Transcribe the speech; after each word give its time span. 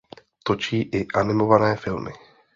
Točí 0.49 0.79
i 0.81 1.03
animované 1.23 1.71
filmy. 1.85 2.13